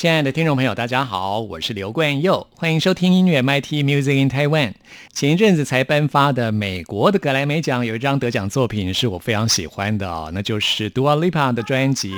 [0.00, 4.72] 亲爱的听众朋友，大家好，我是刘冠佑，欢迎收听音乐 MIT Music in Taiwan。
[5.12, 12.14] 前一阵子才颁发的美国的格莱美奖有一张得奖作品是我非常喜欢的哦，那就是 Dua Lipa 的专辑。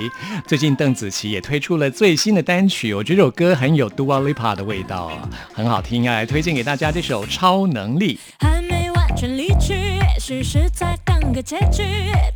[0.47, 5.11] 最近邓紫棋也推出了最新的单曲，我觉得这首歌很有 Dua Lipa 的味道，
[5.53, 8.17] 很好听，要来推荐给大家这首《超能力》。
[8.47, 11.83] 还没完全离去，也许是在等个结局，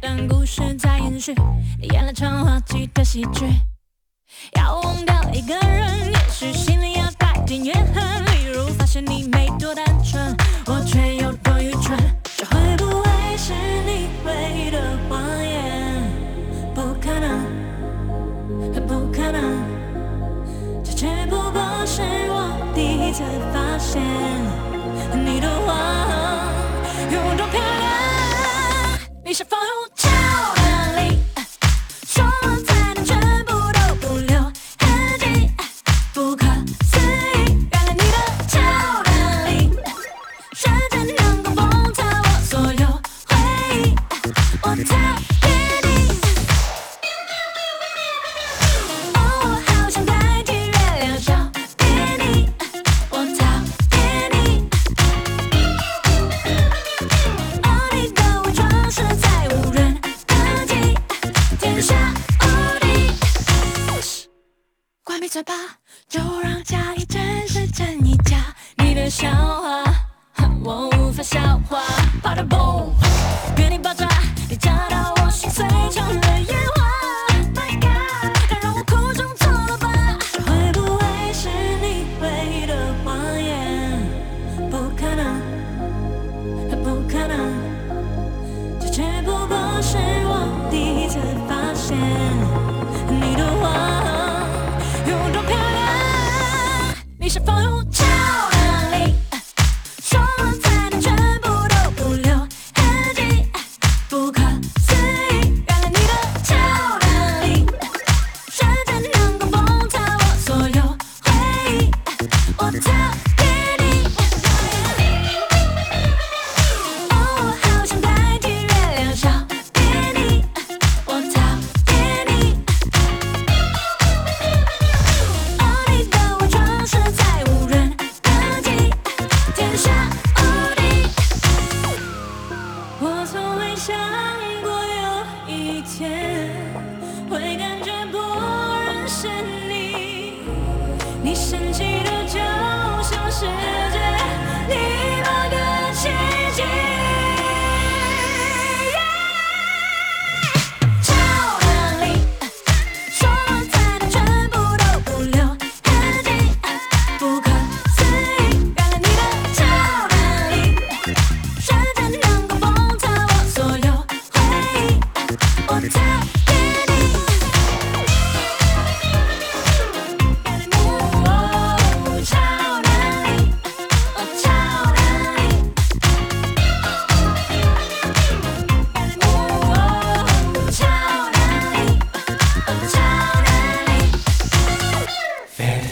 [0.01, 1.33] 但故事在延续，
[1.93, 3.47] 演了场滑稽的喜剧。
[4.53, 8.25] 要忘掉一个人，也许心里要带点怨恨。
[8.27, 11.97] 例如发现你没多单纯，我却有多愚蠢。
[12.37, 13.53] 这会不会是
[13.85, 16.03] 你唯一的谎言？
[16.75, 19.41] 不可能，不可能。
[20.85, 24.03] 这只不过是我第一次发现
[25.25, 25.77] 你的谎
[27.11, 28.99] 有多漂亮。
[29.25, 29.96] 你是否有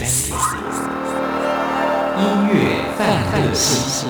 [0.04, 0.10] 音
[2.48, 4.06] 乐范特西。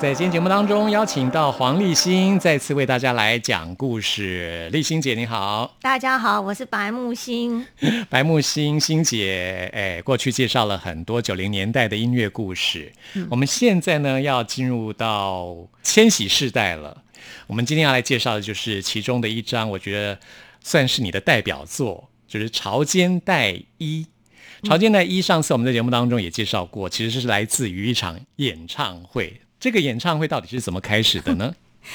[0.00, 4.70] 在今天节目当中，邀请到黄立新再次为大家来讲故事。
[4.72, 7.66] 立新姐你好，大家好，我是白木星。
[8.08, 12.90] 白木星星姐，哎，过去介绍了很多九零年代的音乐故事。
[13.28, 17.02] 我们现在呢要进入到千禧世代了。
[17.46, 20.18] 我们今天要来介绍的就是其中的一张，我觉得
[20.62, 24.02] 算是你的代表作，就是《潮间带一》。
[24.64, 29.40] 《潮间的一》上次我们在节目当中也介绍过，其实是来自于一场演唱会。
[29.60, 31.54] 这个演唱会到底是怎么开始的呢？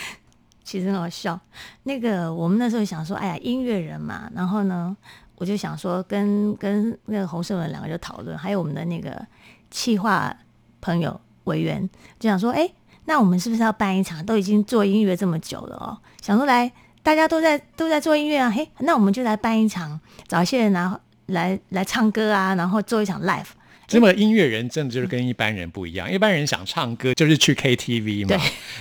[0.64, 1.40] 其实很好笑。
[1.84, 4.96] 那个我们那时候想说，哎呀，音乐人嘛，然后呢，
[5.36, 9.26] 我就想说跟跟那个洪胜文两个就讨论，还有我们的那个
[9.72, 10.36] 企划
[10.80, 11.90] 朋友委员
[12.20, 12.70] 就想说，哎，
[13.06, 14.24] 那我们是不是要办一场？
[14.24, 21.00] 都已经做音乐这么久了哦，想说来大家都在都在做音乐啊，嘿，那我们就来办一场，找一些人然后
[21.30, 23.46] 来来唱歌啊，然后做一场 live。
[23.88, 28.40] 这么音乐人真的就是跟一般人不一样，一般人想唱歌就是去 KTV 嘛对，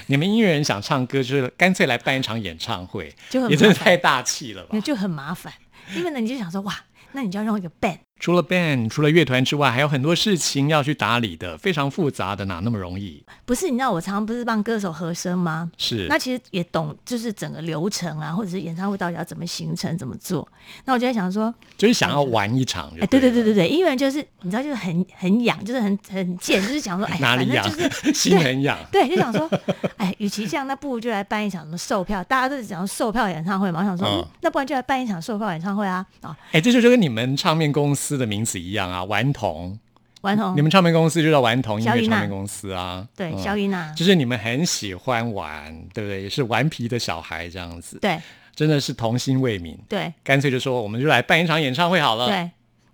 [0.08, 4.80] 你们音乐人想唱歌就是干脆来办一场演唱会，就很也真的太大气了吧那？
[4.82, 5.50] 就很麻烦，
[5.96, 6.78] 因为呢，你就想说，哇，
[7.12, 13.22] 那你就要用一个 band，除了 band，除了乐团之外，还有很多事情要去打理的，非常复杂的，哪那么容易？
[13.46, 13.66] 不是？
[13.66, 15.70] 你知道我常常不是帮歌手和声吗？
[15.78, 20.46] 是那其实也懂，就是整个流程啊，或者是演唱会到底要怎么形成、怎么做。
[20.84, 28.76] 那我就在想说，就是想要玩一场就哎，对对对对对对，音乐人就是你知道，就是很很痒，就是很很贱，就是想说，哎，哪里痒就是 心很痒。
[28.90, 29.48] 对，就想说，
[29.96, 33.80] 哎，与其这样，那不如就来办一场什么售票，大家都是讲售票演唱会嘛。
[33.80, 36.04] 我想说，嗯嗯那不然就来办一场售票演唱会啊！
[36.22, 39.78] 啊，哎，这就跟你们唱片公司的名字一样啊，顽童。
[40.22, 43.06] 顽童你，们唱片公司就叫顽童音乐唱片公司啊。
[43.14, 46.22] 对，嗯萧依娜，就是你们很喜欢玩，对不对？
[46.22, 48.20] 也是顽皮的小孩这样子，对
[48.54, 49.76] 真的是童心未泯。
[49.88, 52.26] 对干脆就说我们就来办一场演唱会好了。
[52.26, 52.36] 对。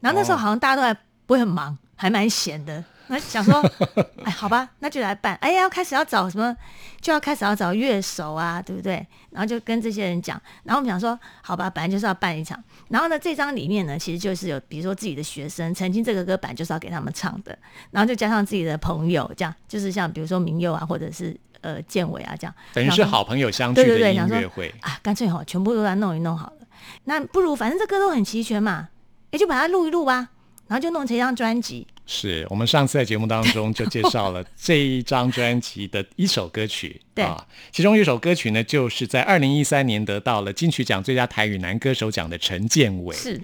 [0.00, 2.84] 然后那时候哦好像大家都还不会很忙，还蛮闲的。
[3.08, 3.60] 那想说，
[4.24, 5.34] 哎，好吧，那就来办。
[5.36, 6.56] 哎呀，要开始要找什么，
[7.00, 9.06] 就要开始要找乐手啊，对不对？
[9.30, 10.40] 然后就跟这些人讲。
[10.62, 12.62] 然后我们想说，好吧，本来就是要办一场。
[12.88, 17.56] 然后呢，这张里面呢，其实就是有，比如说自己的学生，曾经这个歌本来就是要给他们唱的，
[17.90, 24.74] 然后就加上自己的朋友，这样就是像比如说明佑啊，或者是呃建伟啊这样，等于是好朋友相聚对对的音对想说乐会。
[24.80, 26.66] 啊，干脆哈，全部都来弄一弄好了。
[27.04, 28.88] 那不如反正这歌都很齐全嘛，
[29.30, 30.28] 也就把它录一录吧，
[30.68, 31.86] 然后就弄成一张专辑。
[32.06, 43.16] 是我们上次在节目当中就介绍了 这一张专辑的一首歌曲，对啊，其中一首歌曲呢，就是在二零一三年得到了金曲奖最佳台语男歌手奖的陈建伟。
[43.16, 43.40] 是，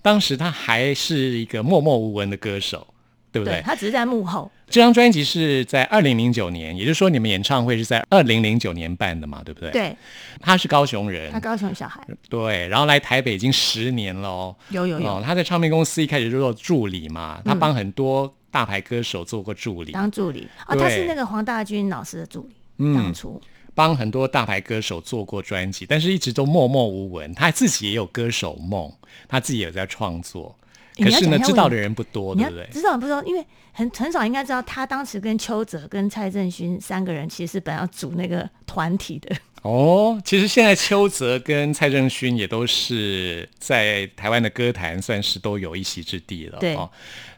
[0.00, 2.93] 当时他还是一个默默无闻的歌手，
[3.34, 3.60] 对不对？
[3.62, 9.72] 他只是在幕后，这张专辑是在二零零九年，也就是说你们演唱会是在二零零九年办的嘛，对不对？。
[9.72, 9.96] 对。
[10.40, 11.32] 他是高雄人。
[11.32, 12.00] 他，高雄小孩，
[12.30, 14.54] 对，然后来台北已经十年了哦。
[14.68, 15.16] 有有有。
[15.16, 20.46] 哦，他在唱片公司一开始就做助理嘛，他帮很多大牌歌手做过助理，当助理。
[20.68, 22.94] 哦，他是那个黄大军老师的助理，嗯。
[22.94, 23.42] 当初。
[23.76, 27.34] 帮很多大牌歌手做过专辑，但是一直都默默无闻。
[27.34, 28.88] 他自己也有歌手梦，
[29.26, 30.63] 他自己也在创作，诶
[30.96, 32.68] 可是呢，知道的人不多，对不对？
[32.72, 33.22] 知道不多？
[33.24, 46.58] 因为很很少应该知道，他当时跟邱泽跟蔡正勋三个人其实是本来要组那个团体的， 哦，其实现在邱泽跟蔡正勋也都是在台湾的歌坛算是都有一席之地了。
[46.60, 46.88] 对哦，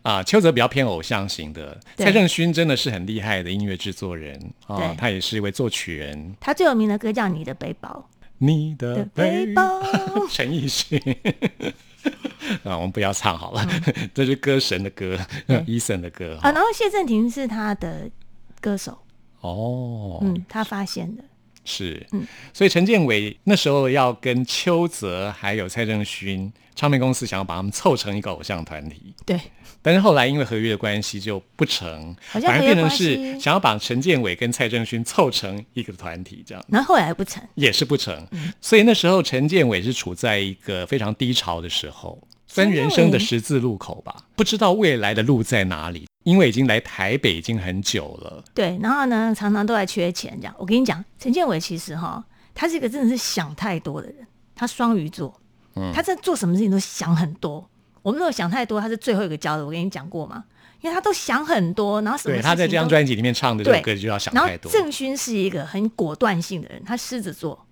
[0.03, 6.35] 啊，邱泽比较偏偶像型的，蔡正勋真的是很厉害的音乐制作人啊对，他也是一位作曲人。
[6.39, 8.07] 他最有名的歌叫《你的背包
[8.39, 9.81] 你的》背背包，
[10.31, 11.01] 陈奕迅。
[12.65, 13.67] 啊，我们不要唱好了，
[14.15, 15.19] 这是歌神的歌
[15.49, 16.39] ，Eason 的歌。
[16.43, 18.09] 啊，然后谢震廷是他的
[18.61, 18.99] 歌手，
[19.41, 21.25] 哦，嗯，他发现的，
[21.65, 22.27] 是，嗯。
[22.53, 29.41] 所以陈建伟那时候要跟邱泽还有蔡正勋唱片公司想要把他们凑成一个偶像团体，对，
[29.87, 38.27] 但是后来因为合约的关系就不成，好像反而变成是想要把陈建伟跟蔡正勋凑成一个团体，这样然后后来不成，也是不成。
[38.33, 48.43] 嗯所以那时候陈建伟是处在一个非常低潮的时候，算人生的十字路口吧，不知道未来的路在哪里，因为已经来台北已经很久了。
[48.53, 50.55] 对，然后呢，常常都在缺钱这样。
[50.59, 52.25] 我跟你讲，陈建伟其实哈，
[52.57, 54.27] 他是一个真的是想太多的人，
[54.57, 55.41] 他双鱼座，
[55.77, 57.71] 嗯他在做什么事情都想很多。
[58.07, 60.45] 我们如果想太多，他是最后一个教的，我跟你讲过嘛，
[60.81, 64.71] 因为他都想很多，然后什么对，他在这张专辑里面唱的这首歌就要想太多。
[64.71, 67.67] 郑勋是一个很果断性的人，他狮子座，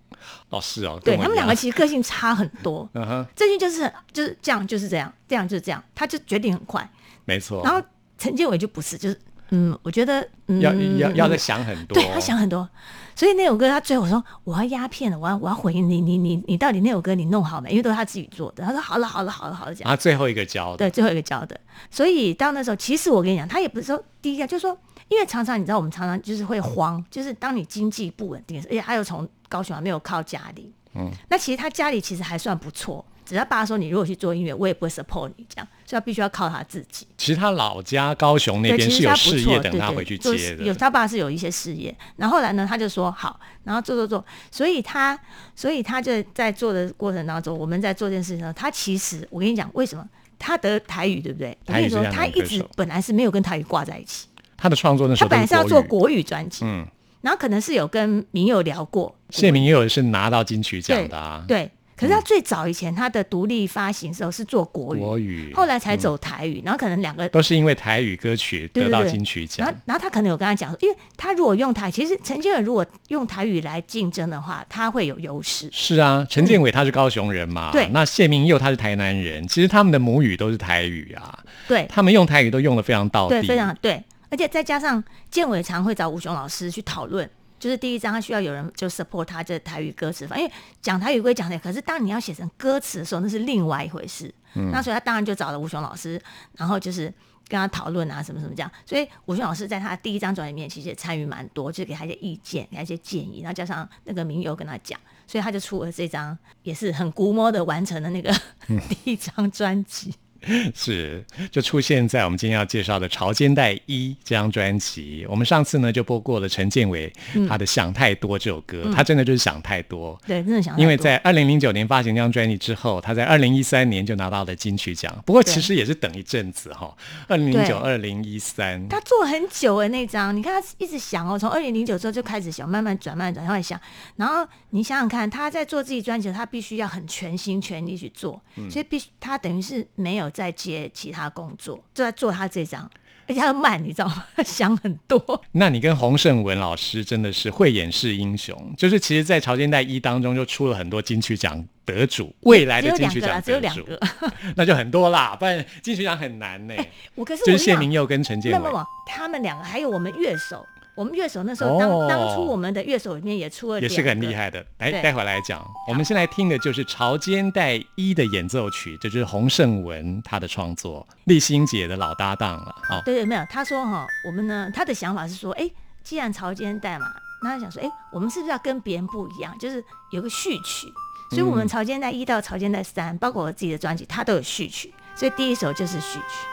[0.48, 2.88] 哦，是哦，对他们两个其实个性差很多。
[2.94, 6.90] 嗯哼，郑勋就是就是这样就是这样，这样就是这样，他就决定很快。
[7.24, 7.62] 没错。
[7.62, 7.80] 然后
[8.18, 9.16] 陈建伟就不是，就是
[9.50, 12.68] 嗯，我觉得嗯要要要再嗯想很多，对他想很多，
[13.16, 17.70] 所以那首歌他最后说我要鸦片了，我要我要回应你你你你到底那首歌你弄好没？
[17.70, 18.64] 因为都是他自己做的。
[18.64, 21.58] 他说好了好了好了好了讲，他最后一个教的，对，最后一个教的。
[21.90, 24.76] 所以到那时候，其实我跟你讲，他也不是说第一个，就是说，
[25.08, 33.04] 因为常常你知道我们常常就是会慌，就是当你经济不稳定，而且他又从高雄还没有靠家里，嗯，那其实他家里其实还算不错。
[33.24, 37.06] 只要爸说你如果去做音乐，我也不会 support 你这样，所以他必须要靠他自己。
[37.16, 45.16] 其实他老家高雄那对，边是有事业等他回去做接的，有他爸是有一些事业，然后后来呢，他就说好，然后做做做，所以他
[45.54, 50.04] 所以他就在做的过程当中，我们在做这件事情的时候，他其实我跟你讲为什么
[50.38, 51.56] 他得台语对不对？
[51.66, 54.26] 我跟你说，他一直本来是没有跟台语挂在一起，
[54.56, 56.24] 他的创作那时他本来是要做国语。
[56.24, 56.86] 专辑，嗯，
[57.20, 69.64] 然后可能是有跟民友聊过，谢明也有是拿到金曲奖的啊，对，可是他最早以前他的独立发行的时候是做国语，国语，后来才走台语，然后可能两个都是因为台语歌曲得到金曲奖。
[69.64, 69.80] 然后，。
[69.86, 75.68] 然后他可能有跟他讲说，因为他如果用台，其实陈建伟如果用台语来竞争的话，他会有优势。
[75.72, 77.88] 是啊，陈建伟他是高雄人嘛，对。
[77.92, 81.86] 那谢明佑他是台南人，其实他们的母语都是台语啊，对。
[81.88, 87.28] 他们用台语都用的非常到地，对，非常对，而且再加上建伟常会找吴雄老师去讨论。
[87.64, 90.52] 就是第一章，他需要有人就 support 他这台语歌词方，因为
[90.82, 94.30] 讲台语归讲台语，可是当你要写成歌词的时候，那是另外一回事。
[94.70, 96.20] 那所以他当然就找了吴雄老师，
[96.58, 97.06] 然后就是
[97.48, 98.70] 跟他讨论啊，什么什么这样。
[98.84, 108.30] 所以吴雄老师在他第一张专辑里面其实也参与蛮多，就给他一些意见，给他一些建议，然后加上那个民友跟他讲，所以他就出了这张也是很估摸的完成了那个
[108.90, 110.12] 第一张专辑。
[110.74, 115.26] 是，就出现在我们今天要介绍的《潮间带一》这张专辑。
[115.28, 117.12] 我们上次呢就播过了陈建伟
[117.48, 120.20] 他的《想太多》这首歌，他真的就是想太多。
[120.26, 125.14] 对，真的想太多因为在二零零九年发行这张专辑之后，他在二零一三年就拿到了金曲奖。
[125.24, 126.96] 不过其实也是等一阵子哈，
[127.28, 133.80] 二零零九、二零一三，他做很久的，那张你看他一直想哦，从二零零九之后就开始想，慢慢转，慢慢转，慢慢想。
[134.16, 142.90] 然后你想想看，他在做自己专辑他必须要很全心全力去做，所以必须他等于是没有在接其他工作，就在做他这张，
[143.26, 144.26] 而且他慢，你知道吗？
[144.36, 145.42] 他 想很多。
[145.52, 154.00] 那你跟洪胜文老师真的是慧眼识英雄，就是其实，在《潮间带一》当中就出了很多金曲奖得主，未来的金曲奖得主，两个。
[154.56, 156.74] 那就很多啦，不然金曲奖很难呢。
[157.14, 164.64] 我可是谢明佑跟陈建伟那么，他们两个还有我们乐手，我们乐手那时候当、哦当初我们的乐手里面也出了也是个很两厉害的。
[164.78, 165.64] 来，待会儿来讲。
[165.88, 172.74] 我们先来听的就是《潮间带一》的演奏曲，这就是洪胜文他的创作，立新姐的老搭档了。
[172.90, 173.44] 哦，对对，没有。
[173.50, 175.68] 他说哈，我们呢，他的想法是说，哎，
[176.02, 177.06] 既然潮间带嘛，
[177.42, 180.86] 那他想说，哎，我们是不是要跟别人不一样，就是有个序曲？
[181.30, 184.94] 所以，我们潮间带一到潮间带三，包括我自己的专辑，它都有序曲。
[185.16, 186.46] 所以第一首就是序曲。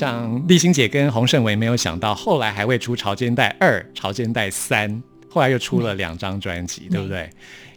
[0.00, 4.90] 想丽欣姐跟洪胜伟没有想到，后来还会出《潮间带二》《潮间带三》，
[5.28, 7.28] 后来又出了两张专辑，对不对？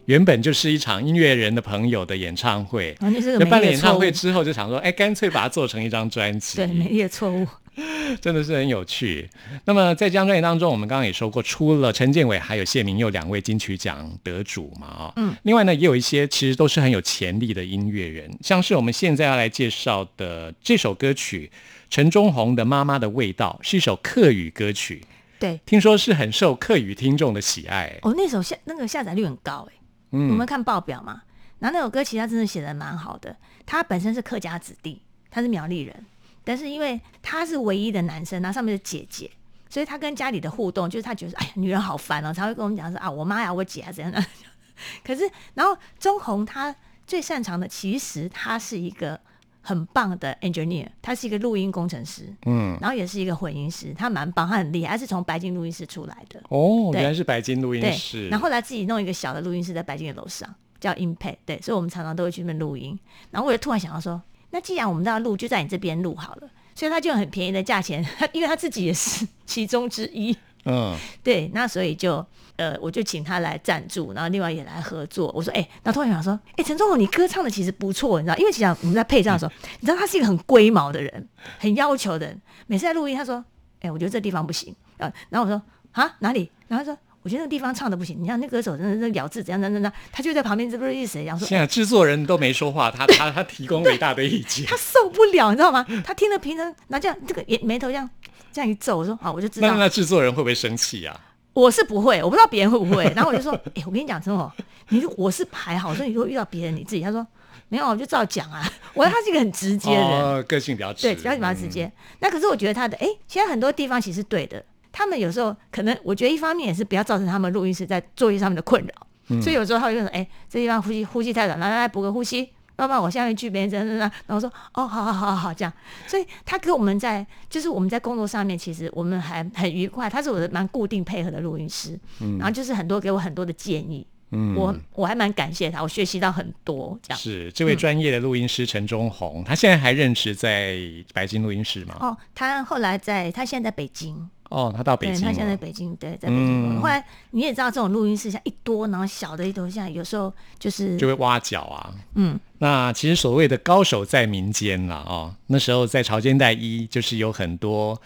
[0.05, 6.55] 原本就是一场音乐人的朋友的演唱会，然后就是个就美丽的错误办了演唱会，之后就想说，哎，干脆把它做成一张专辑。
[6.55, 7.45] 对，美丽的错误。
[8.21, 9.27] 真的是很有趣。
[9.65, 21.49] 那么在这张专辑当中，我们刚刚也说过，出了陈建伟还有谢明佑两位金曲奖得主嘛啊、嗯，另外呢，也有一些其实都是很有潜力的音乐人，像是我们现在要来介绍的这首歌曲，
[21.93, 25.05] 陈忠宏的《妈妈的味道》是一首客语歌曲，
[25.39, 27.99] 对，听说是很受客语听众的喜爱。
[28.01, 29.73] 哦，那首下那个下载率很高哎、
[30.09, 31.21] 嗯我们看报表嘛，
[31.59, 33.37] 然后那首歌其实他真的写的蛮好的。
[33.67, 36.03] 他本身是客家子弟，他是苗栗人，
[36.43, 39.29] 但是因为他是唯一的男生，然后上面是姐姐，
[39.69, 44.19] 所以他跟家里的互动就是他觉得哎呀女人好烦哦，才会跟我们讲说啊我妈呀我姐啊怎样的。
[45.05, 49.21] 可是然后钟红他最擅长的其实他是一个
[49.65, 56.39] 很棒的 engineer，他是一个录音工程师，嗯，然后也是一个混音师，他蛮棒，他很厉害，他是从白金录音室出来的。
[56.49, 61.37] 哦，对原来是白金录音对室，，然后后来自己弄一个小的录音室在白金的楼上，叫 Impact。
[61.45, 62.99] 对，所以我们常常都会去那边录音。
[63.31, 66.49] 然后我就突然想到说，那既然我们都要录，就在你这边录好了。
[66.75, 70.35] 所以他就用很便宜的价钱，他 因为他自己也是其中之一。
[70.65, 75.31] 嗯，对，那所以就呃，我就请他来赞助，然后另外也来合作。
[75.35, 79.51] 我说，哎、然后突然想说，哎、陈忠宏，你歌唱的其实不错，你知道，因为其实我们在配唱的时候，
[79.81, 81.27] 你知道他是一个很龟毛的人，
[81.59, 82.41] 很要求的人。
[82.67, 83.43] 每次在录音，他说，
[83.81, 86.51] 哎、我觉得这地方不行，呃，然后我说，啊，哪里？
[86.67, 86.99] 然后他说。
[87.23, 94.75] 我觉得那个地方唱的不行，你看那歌手真的是咬字怎样怎样怎样，他就在旁边这不是意思，然后说现在制作人都没说话，他他他提供了一大堆意见 他。
[94.75, 95.85] 受不了，你知道吗？
[96.03, 98.09] 他听了平常，然后这样这个眼眉头这样
[98.53, 99.67] 这样一揍，我说好，我就知道。
[99.67, 101.19] 那那制作人会不会生气啊？
[101.53, 103.03] 我是不会，我不知道别人会不会。
[103.15, 104.51] 然后我就说， 哎、我跟你讲，真的哦，
[104.89, 107.25] 你如我是排好，所以你如果遇到别人，你自己，他说
[107.69, 108.63] 没有，我就照讲啊。
[108.93, 111.91] 我他是一个很直接的人，哦，个性比较直，对，只要你把它直接。
[112.19, 114.63] 那可是我觉得他的，哎、现在很多地方其实对的。
[114.91, 122.49] 他们有时候可能，我觉得一方面也是不要造成他们录音室在作业上面的困扰，所以有时候他会说，哎、这地方呼吸呼吸太短，来来来补个呼吸。
[122.83, 125.73] 要不然我下面去别人怎样怎，然后我说哦，好好好好好这样，
[126.05, 130.09] 所以他跟我们在就是我们在工作上面，其实我们还很愉快。
[130.09, 131.97] 他是我的蛮固定配合的录音师，
[132.37, 137.19] 然后就是很多给我很多的建议，嗯我我还蛮感谢他，我学习到很多这样。
[137.19, 140.77] 是这位专业的录音师陈忠宏，他现在还任职在
[141.13, 141.95] 白金录音室吗？
[141.99, 146.77] 哦，他后来在他现在在北京，哦，他到北京了，他现在在北京，对，在北京。
[146.77, 151.93] 嗯后来你也知道，这种录音室像一多，然后小的一多，像有时候就是就会挖角啊。
[152.15, 157.99] 嗯，那其实所谓的高手在民间了，哦，那时候在潮间带一就是有很多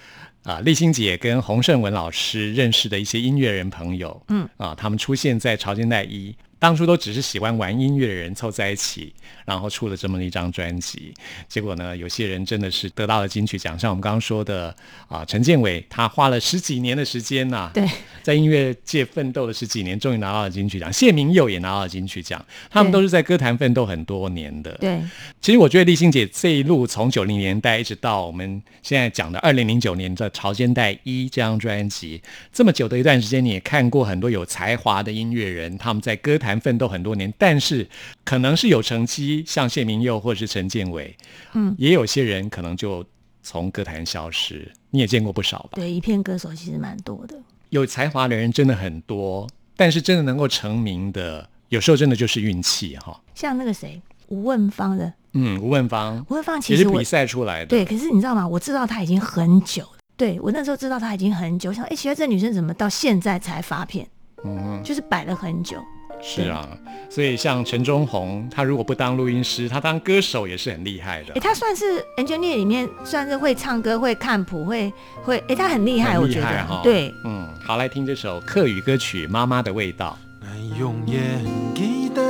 [0.43, 6.35] 啊，丽欣姐跟洪胜文老师认识的一些音乐人朋友，嗯啊，他们出现在潮间带一。
[6.59, 9.13] 当初都只是喜欢玩音乐的人凑在一起，
[9.45, 11.13] 然后出了这么一张专辑。
[11.47, 14.75] 结果呢，有些人真的是得到了金曲奖，像我们刚刚说的
[15.07, 17.87] 啊，陈建伟，他花了十几年的时间呐、对
[18.23, 20.91] 在音乐界奋斗了十几年，终于拿到了金曲奖。
[20.91, 24.71] 谢明佑也拿到了金曲奖，他们都是在歌坛奋斗很多年的。
[24.79, 24.99] 对
[25.41, 32.21] 其实我觉得丽欣姐这一路从九零年代一直到我们现在讲的二零零九年的《潮间带一》这张专辑，
[32.51, 37.87] 这么久的一段时间，你也看过很多有才华的音乐人，他们在歌坛奋斗很多年，但是
[38.23, 41.17] 可能是有成绩，像谢明佑或者是陈建伟，
[41.53, 43.03] 嗯，也有些人可能就
[43.41, 44.71] 从歌坛消失。
[44.91, 45.69] 你也见过不少吧？
[45.73, 47.35] 对，一片歌手其实蛮多的。
[47.69, 53.19] 有才华的人真的很多，但是真的能够成名的，有时候真的就是运气哈。
[53.35, 58.47] 像那个谁，吴问芳的，嗯，吴汶芳吴问芳其实比赛出来的，对，可是你知道吗？
[58.47, 59.89] 我知道她已经很久了。
[60.15, 64.07] 对我那时候知道她已经很久，想哎，奇怪，这女生怎么到现在才发片？
[64.45, 65.77] 嗯，就是摆了很久。
[66.21, 66.67] 是啊，
[67.09, 71.39] 所以像陈忠宏，他如果不当录音师，他当歌手也是很厉害的哎，。
[71.39, 74.91] 他算是 engineer 里面算是会唱歌、会看谱、会
[75.23, 76.83] 会，哎，他很厉害，很我觉厉害哈得。
[76.83, 80.17] 对，嗯，好，来听这首客语歌曲《妈妈的味道》。
[80.47, 81.43] 俺永远
[81.75, 82.21] 记得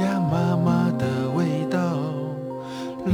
[0.00, 1.98] 呀妈妈的味道，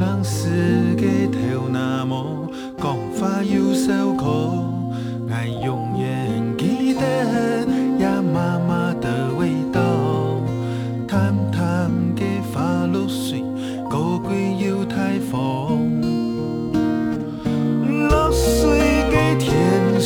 [0.00, 4.82] 让世界头那么讲法有受苦。
[5.30, 7.63] 俺永远记得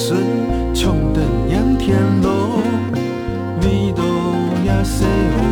[0.00, 0.14] 是
[0.72, 2.28] 穷，得仰天路，
[3.62, 4.04] 味道
[4.64, 5.04] 也细
[5.37, 5.42] 好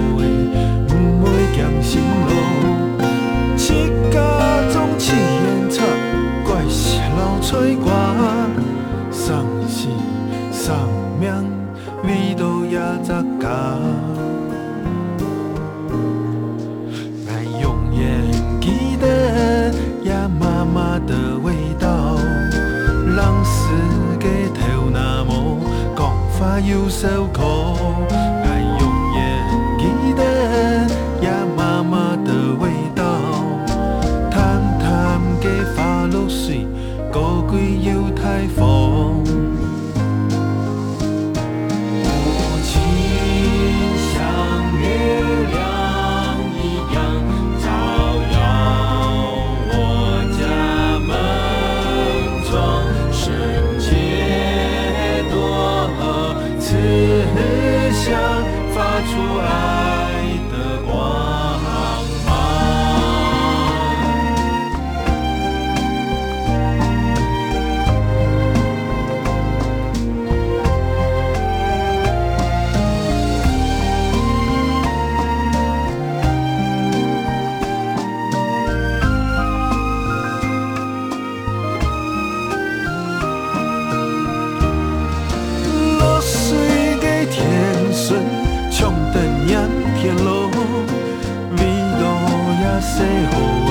[93.31, 93.35] 好
[93.67, 93.71] 的，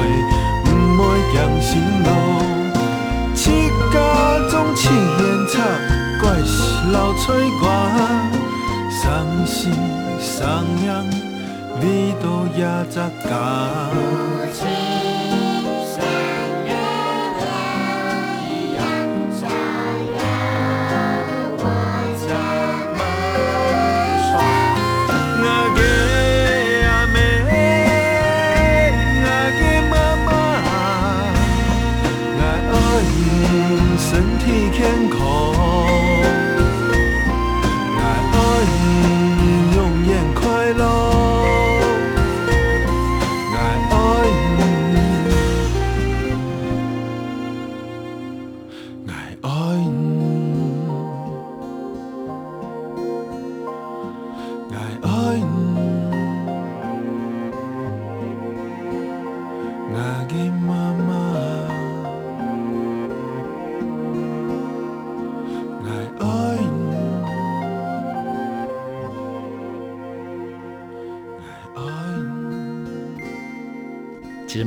[0.64, 0.68] 不
[0.98, 1.72] 会咸心
[2.04, 2.10] 路。
[3.34, 3.42] 七
[3.94, 3.96] 家
[4.50, 5.54] 总七烟插，
[6.22, 6.56] 怪是
[6.92, 7.24] 流催
[7.62, 7.64] 我，
[8.92, 9.04] 伤
[9.46, 9.54] 心
[10.20, 10.44] 伤
[10.86, 10.86] 人，
[11.82, 11.84] 你
[12.22, 12.26] 都
[12.58, 12.96] 也在
[13.30, 13.30] 讲。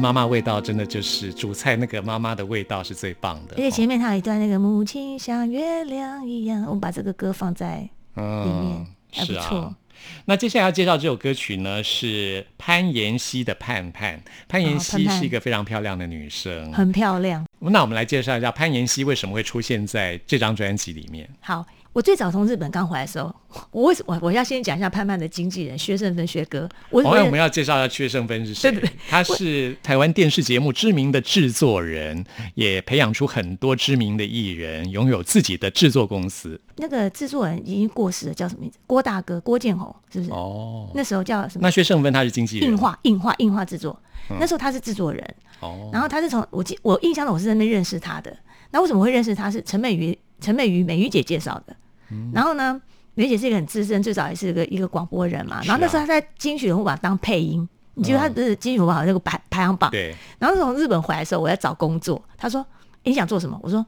[0.09, 3.57] 妈妈味道真的就是主菜那个妈妈的味道是最棒的。
[3.57, 9.77] 而且前面还有一段那个母亲像月亮一样，我们把这个歌放在嗯里面还不是错啊。
[10.25, 14.17] 那接下来要介绍这首歌曲呢，是潘妍希的《盼盼》。
[14.49, 16.73] 潘妍希是一个非常漂亮的女生。
[16.73, 17.45] 很漂亮。
[17.59, 21.29] 那我们来介绍一下潘妍希为什么会出现在这张专辑里面。
[21.41, 21.67] 好，
[21.99, 23.35] 我最早从日本刚回来的时候，
[23.73, 28.71] 我为什我我要先讲一下盼盼的经纪人薛胜芬薛哥，我哦，我也那我们要介绍一下薛胜芬是谁？
[28.71, 36.61] 对对对他是台湾电视节目知名的制作人，也培养出很多知名的艺人，拥有自己的制作公司。
[36.77, 38.79] 那个制作人已经过世了，叫什么名字？
[38.87, 40.31] 郭大哥郭建宏是不是？
[40.31, 41.63] 哦，那时候叫什么？
[41.63, 42.71] 那薛胜芬他是经纪人。
[42.71, 44.01] 硬化硬化硬化制作，
[44.39, 48.37] 那时候他是制作人，哦，然后他是从我记我印象中我是在那边认识他的。
[48.71, 49.51] 那为什么会认识他？
[49.51, 51.75] 是陈美瑜陈美瑜美瑜姐介绍的。
[52.11, 52.81] 嗯然后呢，
[53.15, 55.61] 梅姐是一个很资深，最早也是个一个广播人嘛。
[55.65, 59.91] 然后那时候她在金曲人物榜当配音，你记得她不是金曲人物榜有那个排排行榜？
[59.91, 62.61] 对，然后从日本回来的时候，我在找工作，她说
[63.05, 63.85] ：“诶你想做什么？”我说：“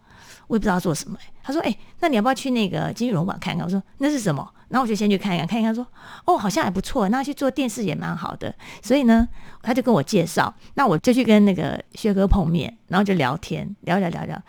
[0.48, 5.84] 我也不知道做什么、欸。”他说：“哎、那你要不要去那个金曲荣榜看看？”我说：“那是什么？”然后我就先去看一看，看一看，说
[6.26, 9.26] ：“哦，好像还不错，那去做电视也蛮好的。”所以呢，
[9.62, 14.40] 他就跟我介绍，那我就去跟那个薛哥碰面，然后就聊天，聊聊聊聊。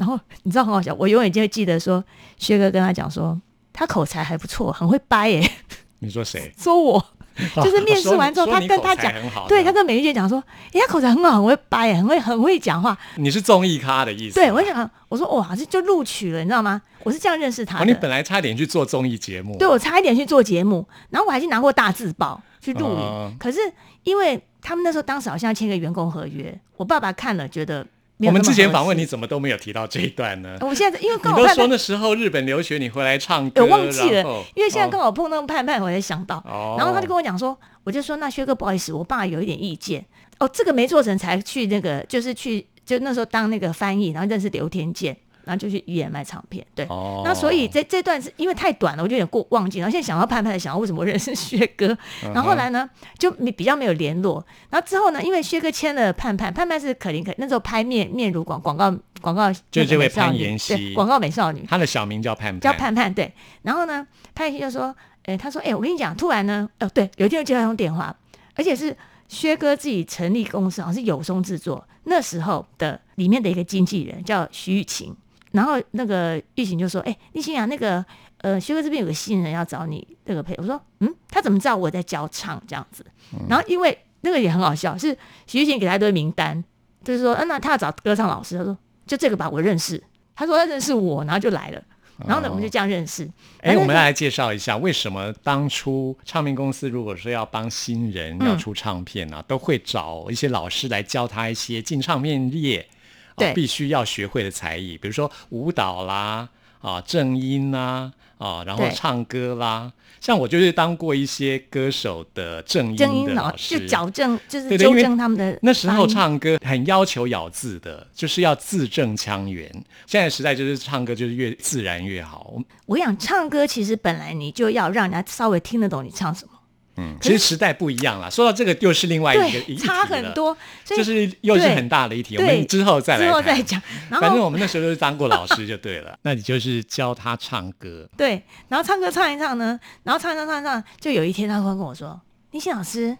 [0.00, 2.02] 然后你知道很好笑，我永远就会记得说，
[2.38, 3.38] 薛哥跟他讲说，
[3.70, 5.50] 他口才还不错，很会掰耶、
[5.98, 6.50] 你说谁？
[6.56, 7.06] 说我
[7.56, 9.12] 就是面试完之后，他跟他讲
[9.46, 12.96] 对他跟美玉姐讲说，诶，他口才很好，很会掰，很会很会讲话。
[13.16, 14.36] 你是综艺咖的意思？
[14.36, 16.80] 对我就想，我说哇，这就录取了，你知道吗？
[17.02, 17.92] 我是这样认识他哦，你。
[17.92, 22.96] 本来差点去做综艺节目，对我差一点去做节目，然后我还去拿过大字报去录
[23.38, 23.58] 可是
[24.04, 27.86] 因为他们那时候当时好像签个员工合约，我爸爸看了觉得
[28.28, 30.58] 我们之前访问你，怎么都没有提到这一段呢？
[30.60, 34.22] 我现在因为你刚好盼盼都说那时候日本留学，你回来唱歌，我忘记了，
[34.54, 36.36] 因为现在哦刚好碰到盼盼，我才想到。
[36.46, 40.04] 哦然后他就跟我讲说，我就说那薛哥不好意思，我爸有一点意见。
[40.38, 45.16] 哦，这个没做成才去那个，就是去就那时候当那个翻译，然后认识刘天健，
[45.50, 46.64] 然后就去医院卖唱片。
[46.76, 49.80] 对，哦那所以这这段是因为太短了，我就有点过忘记。
[49.80, 51.88] 然后现在想到盼盼，想到为什么我认识薛哥，
[52.24, 54.46] 嗯然后后来呢就没比较没有联络。
[54.70, 61.66] 然后之后呢，因为薛哥签了盼盼，盼盼是可伶可那时候拍面面如广广告广告，就这位潘妍希广告美少女。
[61.68, 63.34] 他的小名叫盼盼，叫盼盼对。
[63.62, 68.14] 然后呢，潘妍希就说，哎，他说，哎，我跟你讲，突然呢，哦，对，有一天就接到一通电话，
[68.54, 75.14] 而且是薛哥自己成立公司，好像是有松制作，那时候的里面的一个经纪人叫徐玉琴。
[75.52, 78.04] 然后那个玉琴就说，诶，立新啊，那个
[78.38, 80.54] 呃，薛哥这边有个新人要找你这个配。
[80.58, 83.04] 我说，嗯，他怎么知道我在教唱这样子？
[83.48, 86.62] 然后因为那个也很好笑，是徐玉琴给他一堆名单，
[87.02, 90.02] 就是说，嗯、那他要找歌唱老师，他说就这个吧，我认识。
[90.34, 91.82] 他说他认识我，然后就来了。
[92.26, 93.26] 然后呢，我们就这样认识。
[93.62, 102.86] 哎，我们来介绍一下，为什么当初唱片公司如果说要帮新人嗯要出唱片啊，都会找一些老师来教他一些进唱片业
[103.30, 106.48] 啊对必须要学会的才艺，比如说舞蹈啦。
[106.80, 119.70] 啊，正音啦，啊，然后唱歌啦，像我就是当过一些歌手的正音正音的老师，就矫正，就是纠正他们的那时候唱歌很要求咬字的，就是要字正腔圆。
[120.06, 122.56] 现在时代就是唱歌就是越自然越好。
[122.86, 126.52] 我想唱歌，其实本来你就要让人家稍微听得懂你唱什么，
[127.00, 128.30] 嗯，其实时代不一样了。
[128.30, 132.36] 说到这个，又是另外一个差很，多，就是又是很大的一题。
[132.36, 133.60] 我们之后再来之后再。
[133.62, 133.80] 讲。
[134.08, 136.18] 然后反正我们那时候就是当过老师就对了。
[136.22, 143.16] 那你就是教他唱歌，对，然后唱歌唱一唱呢，然后唱一唱唱一唱，就有一天他突然跟我说：“林欣老师，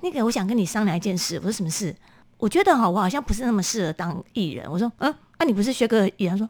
[0.00, 1.94] 那个我想跟你商量一件事。”我说：“什么事？”
[2.38, 4.68] 我觉得哈，我好像不是那么适合当艺人。
[4.68, 6.48] 我说：“嗯，啊，你不是学个艺人？”他说：“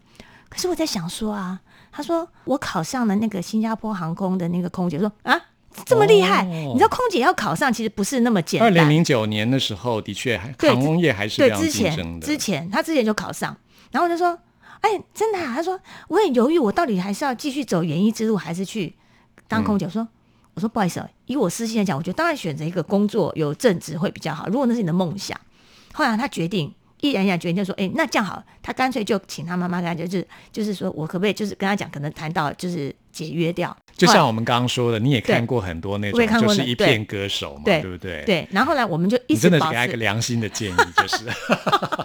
[0.49, 5.38] 可是我在想说啊，他说我考上了那个新加坡航空的那个空姐，说啊
[5.85, 8.89] 这么厉害，哦你知道空姐要考上其实不是那么简单二单。
[8.89, 12.27] 零零九年的时候，的确还对航空业还是非对，常之前竞争的。
[12.27, 13.57] 之前他之前就考上，
[13.91, 14.39] 然后我就说，
[14.81, 15.53] 哎，真的、啊？
[15.55, 18.95] 他说我很犹豫，我到底还是要继续走演艺之路，还是去
[19.49, 19.87] 当空姐？
[19.87, 20.07] 我说，
[20.55, 24.47] 我说不好意思哦，以我私心来讲，我觉得当然选择一个工作有正职会比较好。
[24.49, 25.39] 如果那是你的梦想，
[25.93, 26.75] 后来他决定。
[27.03, 35.47] 毅然想决定就说，哎、那这样好了，他干脆就请他妈妈跟他讲，就是就是说我可不可以就是跟他讲，可能谈到就是解约掉，就像我们刚刚说的，你也看对。
[35.47, 41.27] 过很多那种，就是一片歌手嘛，对对不对？，对，然后后来我们就一直真的给他一个良心的建议， 就是，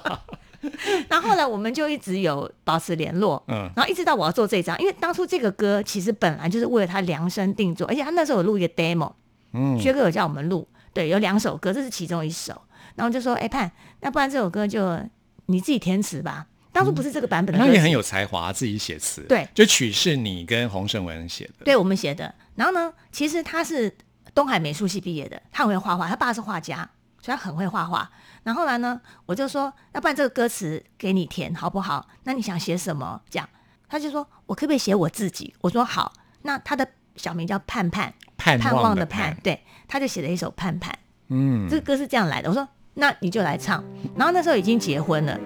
[1.10, 3.70] 然后后来我们就一直有保持联络，嗯。
[3.76, 9.12] 然后一直到我要做这张，因为当初这个歌其实本来就是为了他量身定做，而且他那时候有录一个 demo，
[9.54, 12.62] 嗯，薛哥有叫我们录，对，有两首歌，这是其中一首，
[12.96, 15.00] 然后就说，哎盼，那不然这首歌就
[15.48, 16.46] 你自己填词吧。
[16.78, 22.34] 当初不是这个版本的他也很有才华，自己写词，对就曲是你跟洪胜文写的，对我们写的。
[22.54, 23.92] 然后呢，其实他是
[24.36, 26.88] 东海美术系毕业的，他很会画画，他爸是画家，
[27.20, 28.08] 所以他很会画画。
[28.44, 32.08] 然后后来呢，我就说，要不然这个歌词给你填好不好？
[32.26, 33.20] 那你想写什么？
[33.28, 33.50] 这样，
[33.90, 35.56] 他就说我可不可以写我自己？
[35.62, 36.14] 我说好。
[36.44, 40.96] 那他的小名叫盼盼，盼盼望的盼，，对，他就写了一首盼盼。
[41.30, 42.48] 嗯这，个歌是这样来的。
[42.50, 42.66] 我说
[42.98, 43.84] 那你就来唱。
[44.16, 45.40] 然后那时候已经结婚了，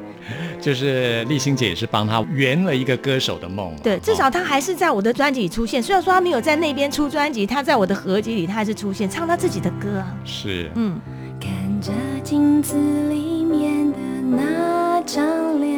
[0.61, 5.83] 就是丽欣姐也是帮他圆了一个歌手的梦，对，至哦少他还是在我的专辑里出现。
[5.83, 10.15] 虽然说他没有在那边出专辑，他在我的合集里他还是出现，唱他自己的歌啊。
[10.23, 10.99] 是，嗯，
[11.39, 11.91] 看着
[12.23, 12.75] 镜子
[13.09, 13.97] 里面的
[14.29, 15.77] 那张脸，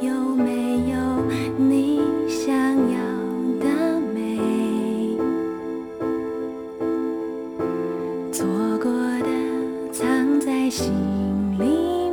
[0.00, 0.96] 有没有
[1.56, 1.93] 你
[10.64, 12.03] 在心里。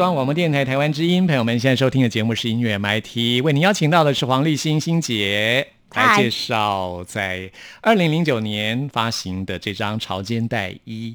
[0.00, 11.10] 中央广播电台台湾之音，朋友们现在收听的节目是音乐 MIT，为您邀请到的是黄立欣欣姐来介绍在二零零九年发行的这张《潮间带一》。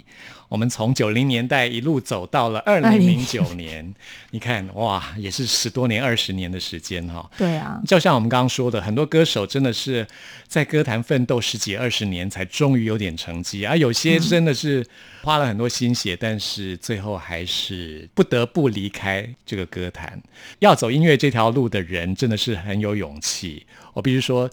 [0.47, 3.93] 我们从九零年代一路走到了二零零九年，
[4.31, 10.05] 你看哇，也是十多年、二十年的时间哈、对啊，就像我们刚刚说的，很多歌手真的是
[10.47, 14.85] 在歌坛奋斗十几二十年，才终于有点成绩，而有些真的是
[15.23, 20.21] 花了很多心血，但是最后还是不得不离开这个歌坛。
[20.59, 23.65] 要走音乐这条路的人，真的是很有勇气。
[23.93, 24.49] 我必须说，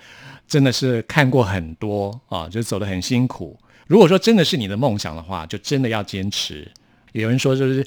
[0.48, 3.58] 真的是看过很多啊，就走得很辛苦。
[3.92, 6.66] 如果说真的是你的梦想的话，就真的要坚持。
[7.12, 7.86] 有人说就是。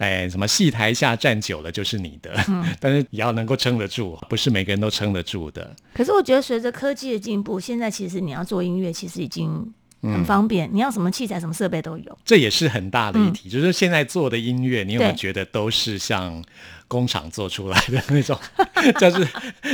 [0.00, 2.34] 哎，什么戏台下站久了就是你的，
[2.80, 5.76] 但是也要能够撑得住，不是每个人都撑得住的。
[5.92, 9.70] 可是我觉得随着科技的进步，现在其实你要做音乐，其实已经
[10.02, 12.18] 很方便，你要什么器材、什么设备都有。
[12.24, 16.42] 这也是很大的一题，就是现在做的音乐，你有没有觉得都是像
[16.88, 18.38] 工厂做出来的那种，
[18.98, 19.28] 就是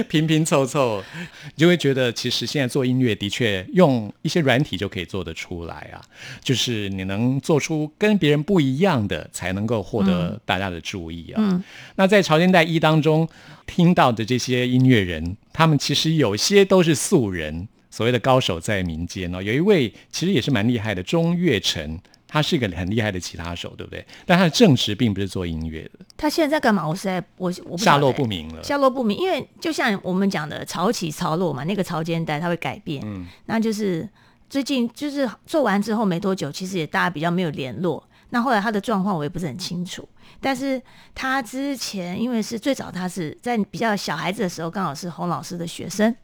[0.09, 1.03] 拼拼凑凑，
[1.45, 6.03] 你就会觉得其实现在做音乐的确用一些软体就可以做得出来啊，
[6.43, 11.63] 就是你能做出跟别人不一样的，才能够获得大家的注意啊。
[11.95, 13.29] 那在《朝鲜代一》当中
[13.65, 17.69] 听到的这些音乐人，他们其实有些都是素人。
[17.97, 24.05] 所谓的高手在民间哦，有一位其实也是蛮厉害的，钟岳成，他是一个很厉害的吉他手，对不对？
[24.27, 26.05] 但他的正职并不是做音乐的。
[26.15, 26.87] 他现在在干嘛？
[26.87, 28.63] 我实在我我不下落不明了。
[28.63, 33.03] 下落不明，因为就像我们讲的潮起潮落嘛，那个潮间带它会改变。
[33.03, 34.07] 嗯，那就是
[34.51, 38.07] 最近就是做完之后没多久，其实也大家比较没有联络。
[38.29, 40.07] 那后来他的状况我也不是很清楚，
[40.39, 40.79] 但是
[41.15, 46.15] 他之前因为是最早他是在比较小孩子的时候，刚好是洪老师的学生。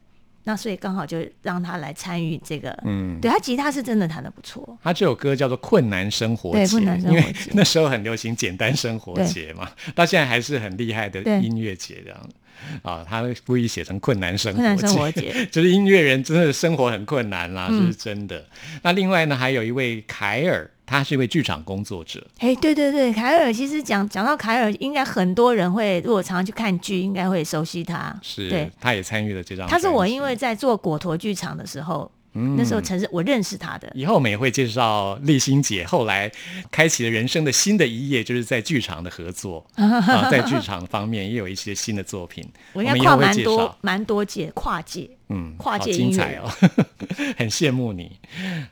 [0.45, 4.77] 那所以刚好就让他来参与这个，嗯，对他吉他是真的弹的不错。
[4.83, 12.29] 他这首歌叫做《困难生活节》，困难生活节，那时候很流行简单生活节嘛，到现在还是很厉害的音乐节这样。
[12.83, 18.45] 啊，他故意写成困难生活节， 就是音乐人真的生活很困难啦，这是真的。
[18.81, 20.69] 那另外呢，还有一位凯尔。
[20.85, 22.21] 他是一位剧场工作者。
[22.39, 28.13] 哎，对对对，凯尔其实讲讲到凯尔，应该很多人会，如果常常去看剧，应该会熟悉他。
[28.21, 29.65] 是，对，他也参与了这张。
[29.65, 32.11] 他是我因为在做果陀剧场的时候。
[32.33, 33.91] 那时候陈是我认识他的。
[33.93, 36.31] 以后我们也会介绍立新姐后来
[36.71, 42.43] 开启了人生的新的一页，就是在剧场的合作 啊，在剧场方面也有一些新的作品。
[42.73, 46.49] 我应该跨蛮多蛮多界跨界，嗯，跨界精彩哦，
[47.37, 48.19] 很羡慕你。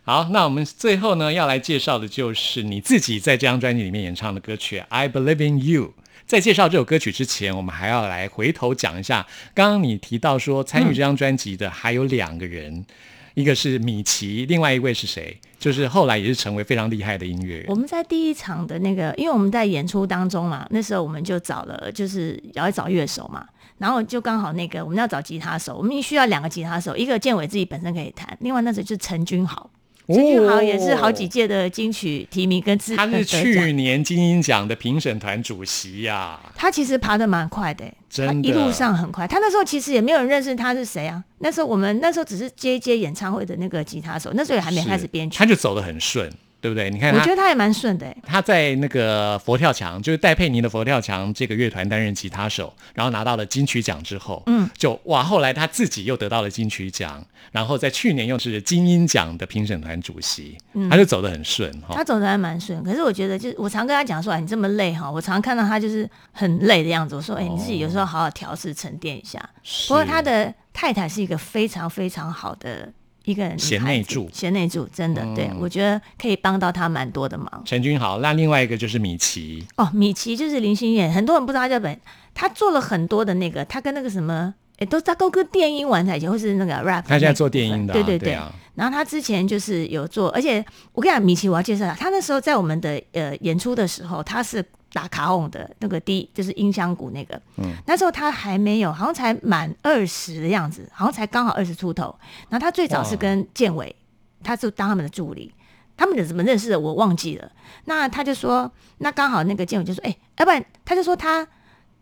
[0.03, 5.83] 好，那我们最后呢要来介绍的就是你自己在这张专辑里面演唱的歌曲《I Believe in You》。
[6.25, 12.85] 在介绍这首歌曲之前，我们还要来回头讲一下，刚刚你提到说参与这张专辑的还有两个人。
[13.33, 15.37] 一个是米奇，另外一位是谁？
[15.59, 17.65] 就是后来也是成为非常厉害的音乐人。
[17.67, 23.45] 我们在第一场的那个，因为我们在演出当中嘛，那时候我们就找了，就是要找乐手嘛，
[23.77, 29.69] 然后就刚好那个我们要找吉他手，我们需要两个吉他手，一个建伟自己本身可以弹，另外那时候就是陈君豪。
[30.07, 36.37] 陈俊豪也是好几届的金曲提名跟自，他是去年金鹰奖的评审团主席呀。
[36.55, 39.25] 他其实爬的蛮快的，真的，一路上很快。
[39.25, 41.23] 他那时候其实也没有人认识他是谁啊。
[41.39, 46.29] 那时候我们那时候只是接一接演唱会的那个吉他手，那时候也还没开始编曲，他就走得很顺。
[46.61, 46.91] 对不对？
[46.91, 48.15] 你看，我觉得他也蛮顺的。
[48.23, 61.95] 他在那个佛跳墙，就是戴佩妮的佛跳墙这个乐团担任吉他手，然后拿到了金曲奖之后，嗯，就哇，后来他自己又得到了金曲奖，然后在去年又是金鹰奖的评审团主席，嗯他就走得很顺哈。
[61.95, 67.15] 他走的还蛮顺，可是我觉得，就是我常跟他讲说，你这么累哈，我常看到他就是很累的样子。
[67.15, 69.39] 我说，哎，你自己有时候好好调试沉淀一下。
[69.87, 72.93] 不过他的太太是一个非常非常好的。
[73.25, 77.61] 一个人贤内助，贤内助，真的，对我觉得可以帮到他蛮多的忙。
[77.65, 81.99] 陈君豪，那另外一个就是米奇哦，米奇就是林心燕，很多人不知道他叫本，
[82.33, 87.03] 他做了很多的那个，他跟那个什么，哎，都在跟电音玩在一起，或是那个 rap。
[87.07, 88.37] 他现在做电音的，对对对。
[88.75, 94.65] 然后他之前就是有做，而且我跟你讲，米奇我要介绍他，他那时候在我们的呃演出的时候，他是。
[94.93, 102.13] 打卡红的那个第就是音箱鼓那个，嗯，那时候他还没有，好像才满二十的样子，好像才刚好二十出头。
[102.49, 103.95] 然后他最早是跟建伟，
[104.43, 105.53] 他就当他们的助理，
[105.95, 107.49] 他们怎么认识的我忘记了。
[107.85, 111.47] 那他就说，那刚好那个建伟就说，哎，要不然他就说他，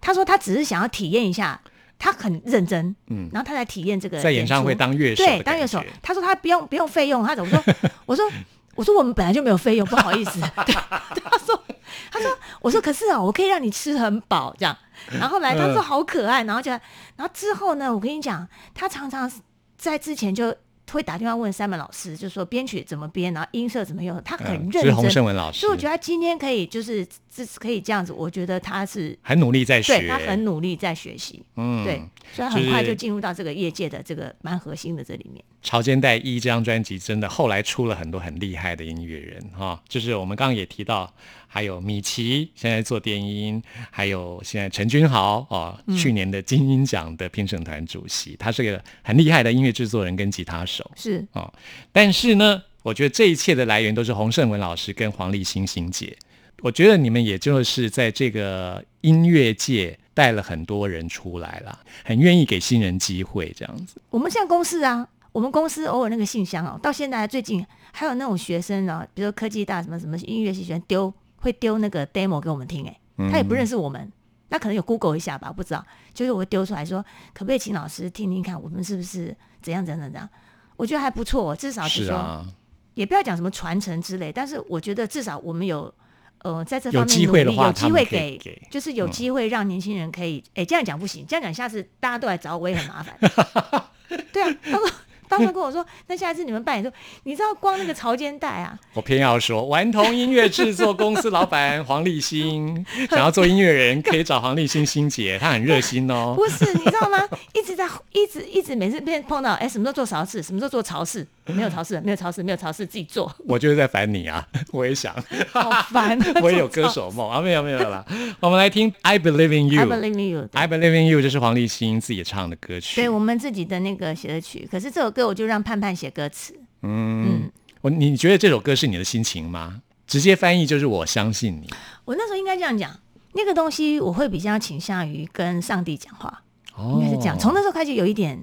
[0.01, 1.61] 他说他只是想要体验一下，
[1.99, 5.83] 他很认真，嗯，然后他来体验这个在演唱会当乐手，对，当乐手。
[6.01, 7.63] 他说他不用不用费用，他怎么 说？
[8.07, 8.25] 我说
[8.73, 10.39] 我说我们本来就没有费用，不好意思。
[10.55, 11.63] 他说。
[12.11, 14.77] 他说：“我说可是啊，我可以让你吃很饱这样。
[15.11, 16.43] 然后来，他说好可爱。
[16.43, 19.31] 然后就，然后之后呢，我跟你讲，他常常
[19.77, 20.55] 在之前就
[20.91, 24.21] 会打电话问三门老师，就说编曲怎么编，然后音色怎么用。
[24.23, 24.95] 他很认真。
[24.95, 31.43] 洪胜文老师，所以我觉得他今天可以就是这可以这样子，我觉得他是很努力在学，他很努力在学习。
[31.55, 35.43] 嗯，对，所以很快就进入到这个业界的这个蛮核心的这里面。
[35.61, 41.13] 潮间带一这张专辑真的后来出了很多很厉害的音乐人哈，就是我们刚刚也提到。
[41.49, 51.51] 还有米奇现在做电音，还有现在陈君豪啊，去年的金鹰奖的评审团主席，他是个很厉害的音乐制作人跟吉他手，是啊。
[51.91, 56.15] 但是呢，我觉得这一切的来源都是洪胜文老师跟黄立新欣姐。
[56.61, 59.97] 我觉得你们也就是在这个音乐界。
[60.11, 64.01] 带了很多人出来了，很愿意给新人机会这样子。
[64.09, 74.11] 我们像公司啊，我们公司偶尔那个信箱哦，到现在最近还有那种学生啊，比如说科技大什么什么音乐系学生丢会丢那个 demo 给我们听，哎，他也不认识我们，
[74.49, 80.29] 那可能有 Google 一下吧，不知道，就是我会丢出来说，可不可以请老师听听看，我们是不是怎样怎样怎样？
[80.75, 82.45] 我觉得还不错，至少是说，是啊，
[82.93, 85.93] 也不要讲什么传承之类，但是我觉得至少我们有。
[86.41, 88.39] 呃，在这方面有机会的努力有机会给，
[88.71, 93.13] 就是有嗯机会让年轻人可以，哎、这样讲不行，这样讲下次大家都来找我，我也很麻烦。
[94.31, 94.89] 对啊，他说，
[95.29, 96.91] 当时跟我说，那下一次你们办演出，
[97.23, 106.33] 你知道光那个潮间带啊， 我偏要说，顽童音乐制作公司老板黄立新 想要做音乐人，可以找黄立新新姐，她很热心哦。
[106.35, 107.17] 不是，你知道吗？
[107.53, 115.15] 一直在，一直一直每次变碰到，哎、什么时候做潮事，什么时候做潮事，没有潮事，没有潮事，没有潮事，自己做，我就是在烦你啊，我也想，
[115.51, 116.39] 好烦、啊。
[116.41, 118.03] 我也有歌手梦啊，没有没有啦。
[118.39, 120.49] 我们来听《I Believe in I You》believe in you。
[120.53, 122.95] I Believe in You，这是黄立新自己唱的歌曲。
[123.01, 126.53] 对我们自己的那个写的曲，可是这首歌我就让盼盼写歌词。
[126.81, 127.51] 嗯，
[127.81, 129.81] 我你觉得这首歌是你的心情吗？
[130.07, 131.69] 直接翻译就是我相信你。
[132.05, 132.91] 我那时候应该这样讲，
[133.33, 136.41] 那个东西我会比较倾向于跟上帝讲话，
[136.75, 137.37] 哦应该是这样。
[137.37, 138.39] 从那时候开始有一点，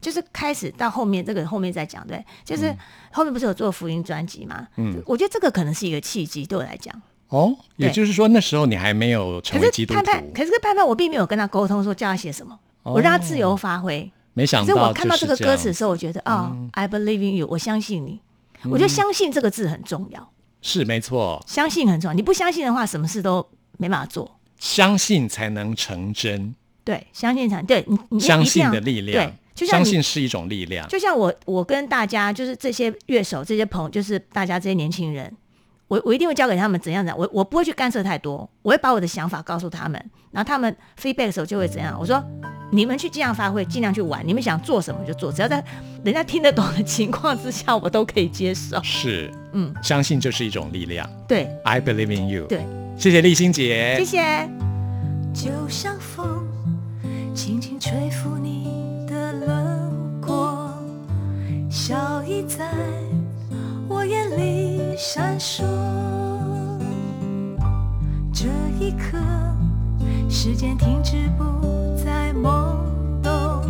[0.00, 2.74] 就是开始到后面这个后面再讲，对，就是
[3.12, 4.66] 后面不是有做福音专辑嘛？
[4.76, 6.94] 嗯，我觉得这个可能是一个契机，对我来讲。
[7.28, 14.10] 哦，也就是说那时候你还没有成可是为基督徒盼，盼，可是盼盼，我并没有跟他沟通说叫他写什么，哦我让他自由发挥。
[14.34, 18.20] 没想到所以我看到这个歌词的时候，我觉得哦、i believe in you，我相信你。
[18.64, 22.14] 我觉得相信这个字很重要，是没错，相信很重要。
[22.14, 23.46] 你不相信的话，什么事都
[23.78, 24.38] 没办法做。
[24.58, 26.54] 相信才能成真，
[26.84, 30.86] 对，相信才对你，你相信的力量对，，就像相信是一种力量。
[30.88, 35.34] 就像我，我跟大家就是这些乐手、这些朋友，就是大家这些年轻人，
[35.88, 39.98] 我我一定会教给他们怎样怎样，我我不会去干涉太多，我会把我的想法告诉他们，
[40.30, 42.22] 然后他们 feedback 的时候就会怎样，我说
[42.72, 45.62] 你们去尽量发挥，尽量去玩，你们想做什么就做，只要在
[46.04, 48.80] 人家听得懂的情况之下，我都可以接受。
[48.82, 51.08] 是，嗯，相信就是一种力量。
[51.26, 52.46] 对 I believe in you。
[52.46, 52.64] 对，
[52.96, 54.48] 谢谢立新姐，谢谢。
[55.32, 56.44] 就像风，
[57.34, 60.72] 轻轻吹拂你的轮廓，
[61.70, 62.68] 笑意在
[63.88, 65.62] 我眼里闪烁。
[68.32, 68.46] 这
[68.78, 69.18] 一刻，
[70.28, 71.44] 时间停止，不
[71.96, 72.76] 再懵
[73.22, 73.62] 懂，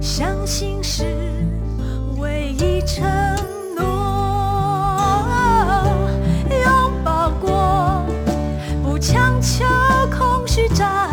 [0.00, 1.04] 相信是
[2.18, 3.04] 唯一承
[3.76, 3.84] 诺，
[6.48, 8.04] 拥抱过。
[8.82, 9.64] 不强求
[10.10, 11.09] 空虚占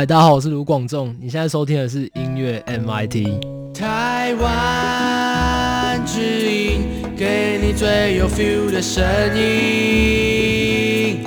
[0.00, 1.14] 嗨，大家好，我是卢广仲。
[1.20, 3.38] 你现在收听的是音乐 MIT。
[3.74, 6.80] 台湾之音，
[7.14, 9.04] 给你最有 feel 的声
[9.36, 11.22] 音。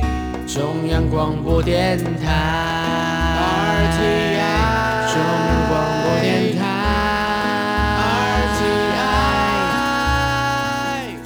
[0.48, 3.93] 中央广播电台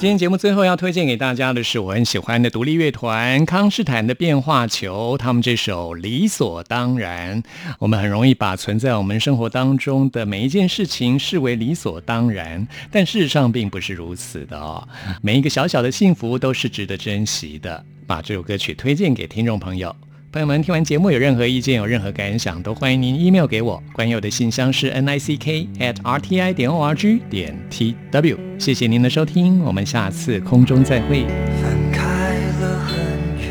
[0.00, 7.42] 今天节目最后要推荐给大家的是我很喜欢的独立乐团康士坦的变化球，他们这首理所当然。
[7.80, 14.86] 我们很容易把存在我们生活当中的每一件事情视为理所当然，但事实上并不是如此的哦。
[15.20, 17.84] 每一个小小的幸福都是值得珍惜的。
[18.06, 19.94] 把这首歌曲推荐给听众朋友。
[20.38, 23.82] 朋友们，听完节目有任何意见、有任何感想，都欢迎您 email 给我。
[23.92, 28.38] 关于我的信箱是 n i c k at r t i 点 o r g 点 t w。
[28.56, 31.26] 谢谢您的收听，我们下次空中再会。
[31.60, 32.96] 分开了很
[33.40, 33.50] 远，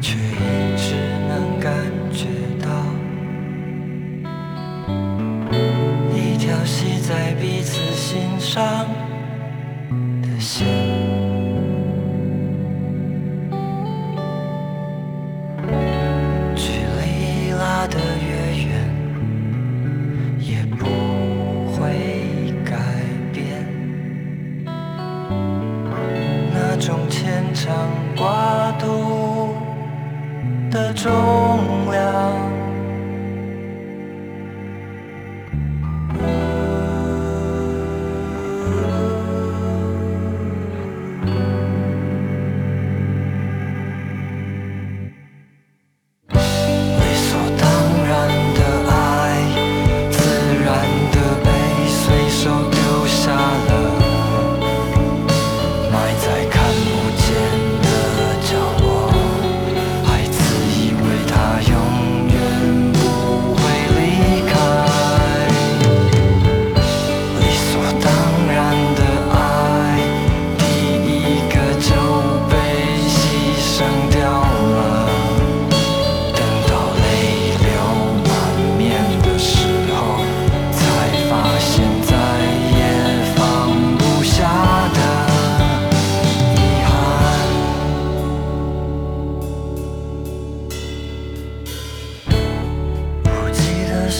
[0.00, 0.94] 却一直
[1.28, 1.74] 能感
[2.12, 2.26] 觉
[2.64, 2.70] 到
[6.14, 8.86] 一条系在彼此心上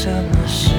[0.05, 0.72] 得什